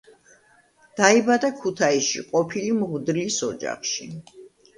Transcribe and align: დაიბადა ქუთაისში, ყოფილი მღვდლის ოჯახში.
დაიბადა 1.01 1.51
ქუთაისში, 1.59 2.23
ყოფილი 2.33 2.73
მღვდლის 2.79 3.39
ოჯახში. 3.51 4.11